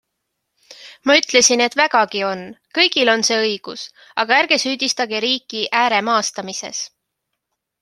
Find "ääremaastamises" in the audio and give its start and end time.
5.85-6.85